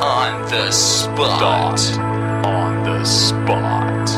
[0.00, 1.80] on the spot.
[2.46, 4.08] On the spot.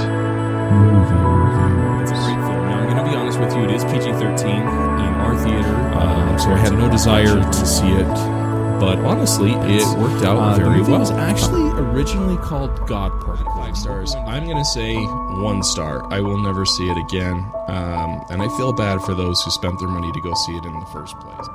[2.02, 2.68] It's a great film.
[2.68, 5.76] Now, I'm going to be honest with you, it is PG 13 in our theater,
[5.96, 8.40] uh, so I had no desire to see it.
[8.80, 11.00] But honestly, it worked out Uh, the very movie well.
[11.00, 13.44] was actually originally called God Party.
[13.56, 14.14] Five stars.
[14.26, 16.10] I'm going to say one star.
[16.10, 17.44] I will never see it again.
[17.68, 20.64] Um, and I feel bad for those who spent their money to go see it
[20.64, 21.46] in the first place.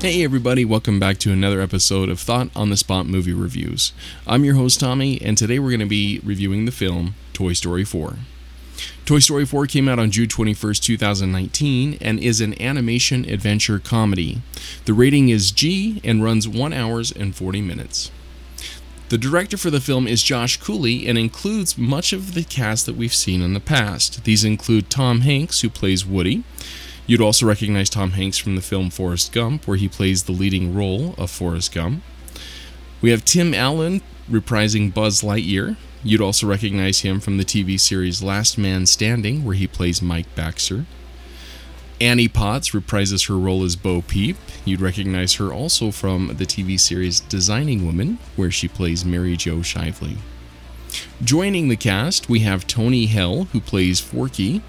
[0.00, 3.92] Hey everybody, welcome back to another episode of Thought on the Spot Movie Reviews.
[4.28, 7.82] I'm your host Tommy, and today we're going to be reviewing the film Toy Story
[7.82, 8.14] 4.
[9.04, 14.40] Toy Story 4 came out on June 21st, 2019, and is an animation adventure comedy.
[14.84, 18.12] The rating is G and runs 1 hours and 40 minutes.
[19.08, 22.94] The director for the film is Josh Cooley and includes much of the cast that
[22.94, 24.22] we've seen in the past.
[24.22, 26.44] These include Tom Hanks, who plays Woody.
[27.08, 30.74] You'd also recognize Tom Hanks from the film Forrest Gump, where he plays the leading
[30.74, 32.02] role of Forrest Gump.
[33.00, 35.78] We have Tim Allen reprising Buzz Lightyear.
[36.04, 40.32] You'd also recognize him from the TV series Last Man Standing, where he plays Mike
[40.34, 40.84] Baxter.
[41.98, 44.36] Annie Potts reprises her role as Bo Peep.
[44.66, 49.60] You'd recognize her also from the TV series Designing Woman, where she plays Mary Jo
[49.60, 50.18] Shively.
[51.24, 54.62] Joining the cast, we have Tony Hale, who plays Forky.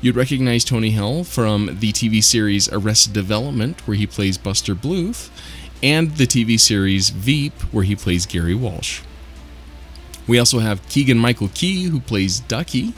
[0.00, 5.30] You'd recognize Tony Hale from the TV series Arrested Development, where he plays Buster Bluth,
[5.82, 9.02] and the TV series Veep, where he plays Gary Walsh.
[10.26, 12.94] We also have Keegan Michael Key, who plays Ducky.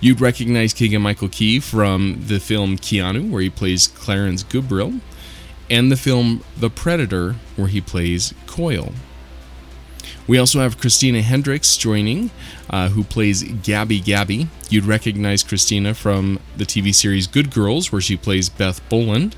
[0.00, 5.00] You'd recognize Keegan Michael Key from the film Keanu, where he plays Clarence Goobril,
[5.70, 8.92] and the film The Predator, where he plays Coyle.
[10.26, 12.30] We also have Christina Hendricks joining,
[12.68, 14.48] uh, who plays Gabby Gabby.
[14.68, 19.36] You'd recognize Christina from the TV series Good Girls, where she plays Beth Boland,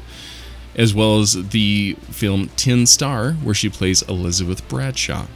[0.74, 5.26] as well as the film Tin Star, where she plays Elizabeth Bradshaw.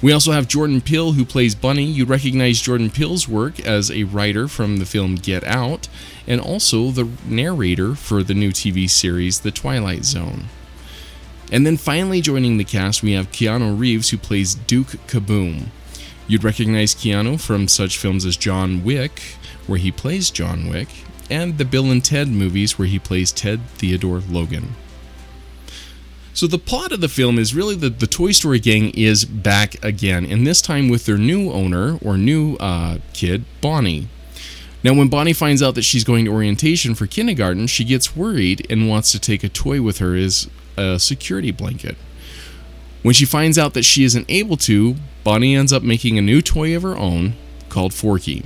[0.00, 1.84] We also have Jordan Peele, who plays Bunny.
[1.84, 5.88] You'd recognize Jordan Peele's work as a writer from the film Get Out,
[6.26, 10.44] and also the narrator for the new TV series The Twilight Zone.
[11.50, 15.68] And then finally joining the cast, we have Keanu Reeves, who plays Duke Kaboom.
[16.26, 19.20] You'd recognize Keanu from such films as John Wick,
[19.66, 20.88] where he plays John Wick,
[21.30, 24.74] and the Bill and Ted movies, where he plays Ted Theodore Logan.
[26.34, 29.82] So the plot of the film is really that the Toy Story gang is back
[29.82, 34.08] again, and this time with their new owner or new uh, kid, Bonnie.
[34.84, 38.64] Now, when Bonnie finds out that she's going to orientation for kindergarten, she gets worried
[38.70, 41.96] and wants to take a toy with her as a security blanket.
[43.02, 46.40] When she finds out that she isn't able to, Bonnie ends up making a new
[46.40, 47.34] toy of her own
[47.68, 48.44] called Forky.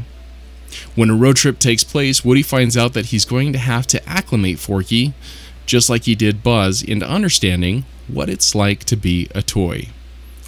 [0.94, 4.08] When a road trip takes place, Woody finds out that he's going to have to
[4.08, 5.12] acclimate Forky,
[5.66, 9.88] just like he did Buzz, into understanding what it's like to be a toy.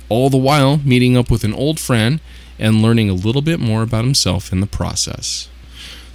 [0.08, 2.20] All the while meeting up with an old friend
[2.58, 5.48] and learning a little bit more about himself in the process.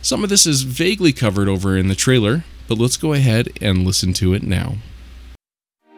[0.02, 3.86] Some of this is vaguely covered over in the trailer, but let's go ahead and
[3.86, 4.78] listen to it now.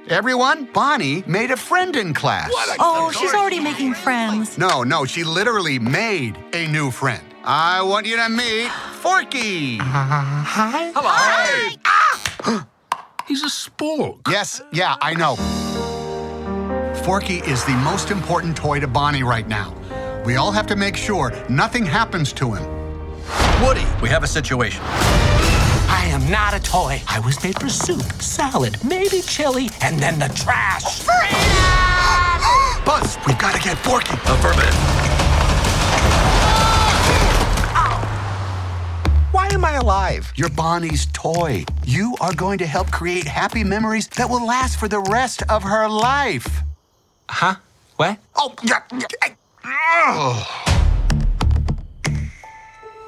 [0.09, 2.51] Everyone, Bonnie made a friend in class.
[2.79, 4.57] Oh, she's already making friends.
[4.57, 7.23] No, no, she literally made a new friend.
[7.44, 8.69] I want you to meet
[9.00, 9.78] Forky.
[9.78, 10.91] Hi.
[10.95, 12.63] Hello.
[13.28, 14.19] He's a spork.
[14.29, 15.35] Yes, yeah, I know.
[17.03, 19.73] Forky is the most important toy to Bonnie right now.
[20.25, 22.80] We all have to make sure nothing happens to him.
[23.61, 24.81] Woody, we have a situation.
[24.83, 27.01] I am not a toy.
[27.07, 31.05] I was made for soup, salad, maybe chili, and then the trash.
[32.85, 34.13] Buzz, we've got to get Forky.
[34.13, 34.73] Affirmative.
[39.31, 40.33] Why am I alive?
[40.35, 41.63] You're Bonnie's toy.
[41.85, 45.63] You are going to help create happy memories that will last for the rest of
[45.63, 46.61] her life.
[47.29, 47.55] Huh?
[47.97, 48.17] What?
[48.35, 48.81] Oh, yeah.
[48.91, 49.35] yeah, I-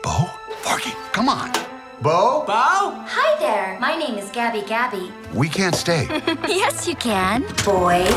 [0.04, 0.30] Bo?
[0.64, 1.52] Forky, come on.
[2.02, 2.44] Bo?
[2.46, 2.54] Bo?
[2.54, 3.78] Hi there.
[3.80, 5.12] My name is Gabby Gabby.
[5.34, 6.08] We can't stay.
[6.48, 7.42] Yes, you can.
[7.66, 8.08] Boys.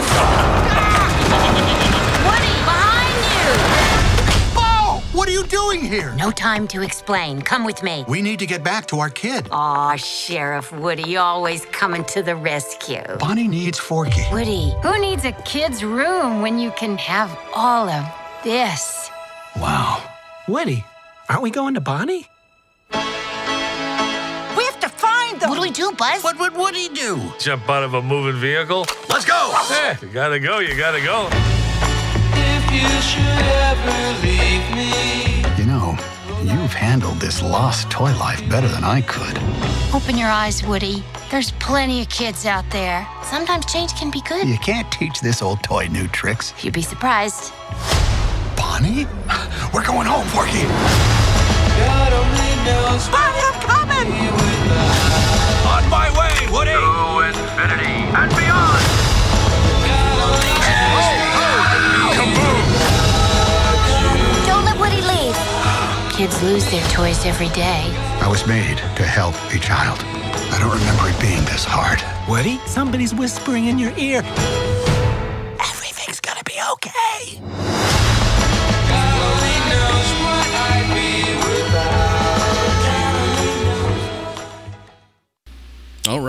[2.27, 3.51] Woody, behind you!
[4.55, 5.01] Bo!
[5.17, 6.15] What are you doing here?
[6.15, 7.43] No time to explain.
[7.43, 8.05] Come with me.
[8.09, 9.49] We need to get back to our kid.
[9.51, 13.03] Aw, Sheriff Woody, always coming to the rescue.
[13.19, 14.23] Bonnie needs Forky.
[14.31, 18.05] Woody, who needs a kid's room when you can have all of
[18.45, 19.11] this?
[19.57, 20.03] Wow.
[20.49, 20.85] Woody,
[21.29, 22.29] aren't we going to Bonnie?
[25.49, 26.23] What do we do, Buzz?
[26.23, 27.21] What would Woody do?
[27.39, 28.87] Jump out of a moving vehicle?
[29.09, 29.53] Let's go.
[29.71, 31.29] Eh, you gotta go, you gotta go.
[35.57, 35.97] You know,
[36.43, 39.39] You've handled this lost toy life better than I could.
[39.95, 41.03] Open your eyes, Woody.
[41.31, 43.07] There's plenty of kids out there.
[43.23, 44.47] Sometimes change can be good.
[44.47, 46.53] You can't teach this old toy new tricks.
[46.63, 47.53] You'd be surprised.
[48.57, 49.07] Bonnie?
[49.75, 50.67] We're going home, Forky.
[53.11, 55.16] Bonnie, I'm coming!
[55.87, 56.73] On my way, Woody!
[56.73, 58.83] To infinity and beyond.
[64.47, 65.37] Don't let Woody leave.
[66.12, 67.85] Kids lose their toys every day.
[68.21, 70.00] I was made to help a child.
[70.50, 72.03] I don't remember it being this hard.
[72.29, 74.23] Woody, somebody's whispering in your ear.
[75.61, 77.41] Everything's gonna be okay.
[78.91, 79.37] All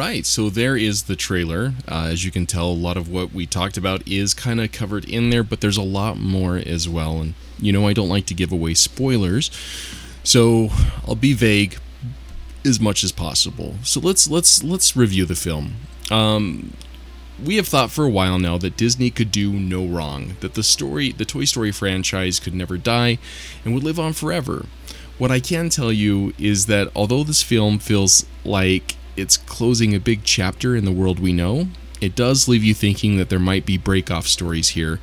[0.08, 1.74] right, so there is the trailer.
[1.88, 4.72] Uh, as you can tell, a lot of what we talked about is kind of
[4.72, 7.20] covered in there, but there's a lot more as well.
[7.20, 9.52] And you know, I don't like to give away spoilers,
[10.24, 10.70] so
[11.06, 11.78] I'll be vague
[12.66, 13.76] as much as possible.
[13.84, 15.76] So let's let's let's review the film.
[16.10, 16.74] Um,
[17.44, 20.64] we have thought for a while now that Disney could do no wrong, that the
[20.64, 23.20] story, the Toy Story franchise could never die
[23.64, 24.66] and would live on forever.
[25.18, 30.00] What I can tell you is that although this film feels like it's closing a
[30.00, 31.68] big chapter in the world we know,
[32.00, 35.00] it does leave you thinking that there might be break-off stories here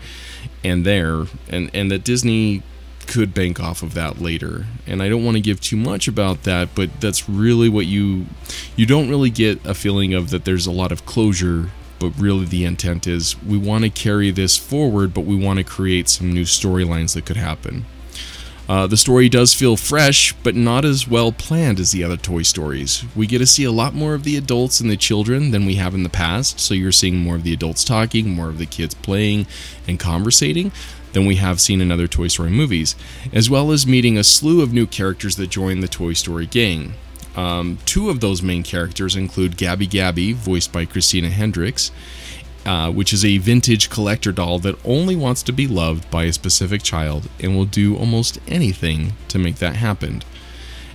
[0.62, 2.62] and there, and, and that Disney
[3.06, 4.66] could bank off of that later.
[4.86, 8.26] And I don't want to give too much about that, but that's really what you
[8.76, 12.46] you don't really get a feeling of that there's a lot of closure, but really
[12.46, 16.32] the intent is we want to carry this forward, but we want to create some
[16.32, 17.84] new storylines that could happen.
[18.66, 22.42] Uh, the story does feel fresh, but not as well planned as the other Toy
[22.42, 23.04] Stories.
[23.14, 25.74] We get to see a lot more of the adults and the children than we
[25.74, 28.66] have in the past, so you're seeing more of the adults talking, more of the
[28.66, 29.46] kids playing
[29.86, 30.72] and conversating
[31.12, 32.96] than we have seen in other Toy Story movies,
[33.32, 36.94] as well as meeting a slew of new characters that join the Toy Story gang.
[37.36, 41.90] Um, two of those main characters include Gabby Gabby, voiced by Christina Hendricks,
[42.64, 46.32] uh, which is a vintage collector doll that only wants to be loved by a
[46.32, 50.22] specific child and will do almost anything to make that happen.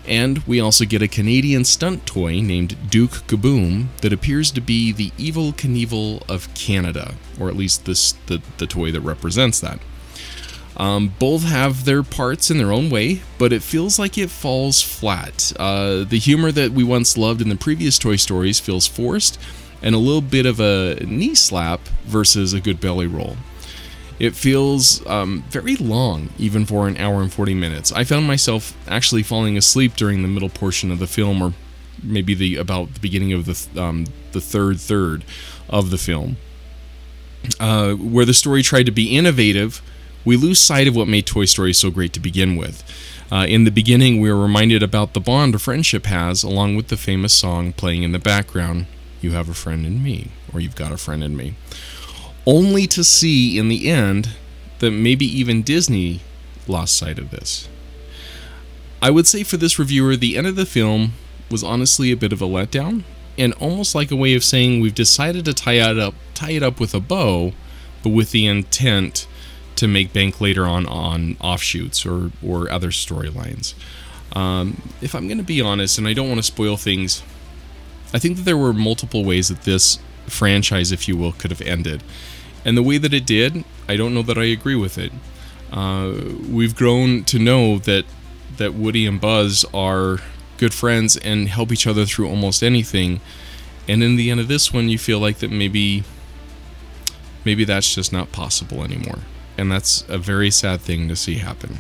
[0.07, 4.92] And we also get a Canadian stunt toy named Duke Kaboom that appears to be
[4.92, 9.80] the Evel Knievel of Canada, or at least this the, the toy that represents that.
[10.77, 14.81] Um, both have their parts in their own way, but it feels like it falls
[14.81, 15.51] flat.
[15.60, 19.38] Uh, the humor that we once loved in the previous Toy Stories feels forced,
[19.81, 23.37] and a little bit of a knee slap versus a good belly roll.
[24.19, 27.91] It feels um, very long, even for an hour and 40 minutes.
[27.93, 31.53] I found myself actually falling asleep during the middle portion of the film, or
[32.03, 35.23] maybe the about the beginning of the th- um, the third third
[35.69, 36.35] of the film,
[37.61, 39.81] uh, where the story tried to be innovative.
[40.25, 42.83] We lose sight of what made Toy Story so great to begin with.
[43.31, 46.89] Uh, in the beginning, we are reminded about the bond a friendship has, along with
[46.89, 48.85] the famous song playing in the background,
[49.21, 51.56] You Have a Friend in Me, or You've Got a Friend in Me.
[52.45, 54.30] Only to see in the end
[54.80, 56.21] that maybe even Disney
[56.68, 57.68] lost sight of this.
[59.01, 61.13] I would say for this reviewer, the end of the film
[61.50, 63.04] was honestly a bit of a letdown,
[63.38, 66.64] and almost like a way of saying we've decided to tie it up, tie it
[66.64, 67.54] up with a bow,
[68.04, 69.28] but with the intent
[69.76, 73.73] to make bank later on on offshoots or or other storylines.
[74.35, 77.23] Um, if I'm going to be honest, and I don't want to spoil things,
[78.13, 81.61] I think that there were multiple ways that this franchise, if you will, could have
[81.61, 82.04] ended,
[82.66, 85.11] and the way that it did, I don't know that I agree with it.
[85.71, 86.13] Uh,
[86.49, 88.06] we've grown to know that
[88.57, 90.18] that Woody and Buzz are
[90.57, 93.21] good friends and help each other through almost anything,
[93.87, 96.04] and in the end of this one, you feel like that maybe
[97.45, 99.19] maybe that's just not possible anymore
[99.59, 101.80] and that's a very sad thing to see happen.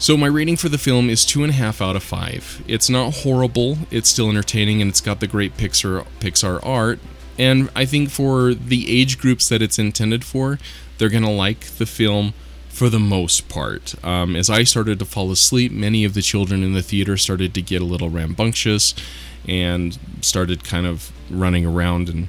[0.00, 2.64] So my rating for the film is two and a half out of five.
[2.66, 3.76] It's not horrible.
[3.90, 7.00] It's still entertaining, and it's got the great Pixar Pixar art.
[7.38, 10.58] And I think for the age groups that it's intended for,
[10.96, 12.32] they're gonna like the film
[12.70, 13.94] for the most part.
[14.02, 17.52] Um, as I started to fall asleep, many of the children in the theater started
[17.52, 18.94] to get a little rambunctious,
[19.46, 22.28] and started kind of running around and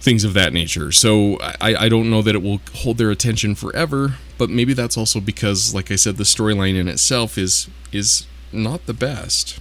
[0.00, 0.92] things of that nature.
[0.92, 4.96] So I, I don't know that it will hold their attention forever, but maybe that's
[4.96, 9.60] also because, like I said, the storyline in itself is is not the best.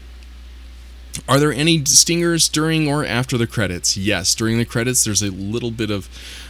[1.28, 3.98] Are there any stingers during or after the credits?
[3.98, 6.08] Yes, during the credits, there's a little bit of,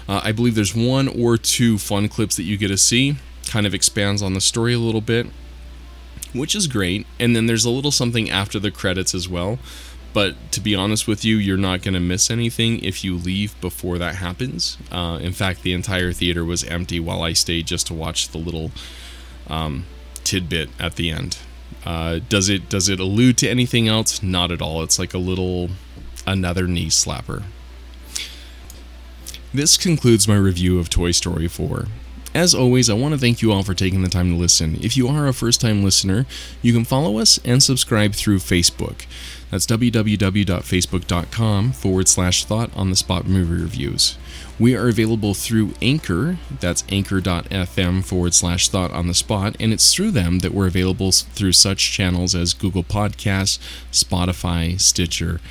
[0.08, 3.18] uh, I believe there's one or two fun clips that you get to see.
[3.48, 5.26] Kind of expands on the story a little bit,
[6.32, 7.08] which is great.
[7.20, 9.58] And then there's a little something after the credits as well
[10.13, 13.60] but to be honest with you, you're not going to miss anything if you leave
[13.62, 14.78] before that happens.
[14.92, 18.38] Uh, in fact, the entire theater was empty while I stayed just to watch the
[18.38, 18.72] little
[19.48, 19.86] um,
[20.24, 21.38] tidbit at the end.
[21.86, 24.22] Uh, does it does it allude to anything else?
[24.22, 24.84] Not at all.
[24.84, 25.70] It's like a little
[26.28, 27.44] another knee slapper.
[29.54, 31.88] This concludes my review of Toy Story 4.
[32.34, 34.78] As always, I want to thank you all for taking the time to listen.
[34.82, 36.28] If you are a first time listener,
[36.62, 39.08] you can follow us and subscribe through Facebook.
[39.50, 44.16] That's www.facebook.com forward slash thought on the spot movie reviews.
[44.60, 49.96] We are available through Anchor, that's anchor.fm forward slash thought on the spot, and it's
[49.96, 53.58] through them that we're available through such channels as Google Podcasts,
[53.92, 55.42] Spotify, Stitcher,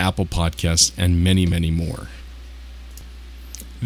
[0.00, 2.08] Apple Podcasts, and many, many more.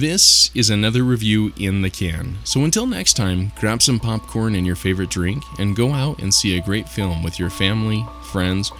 [0.00, 2.38] This is another review in the can.
[2.44, 6.32] So until next time, grab some popcorn and your favorite drink and go out and
[6.32, 8.72] see a great film with your family, friends,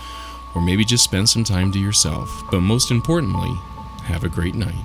[0.55, 2.31] or maybe just spend some time to yourself.
[2.51, 3.51] But most importantly,
[4.05, 4.83] have a great night.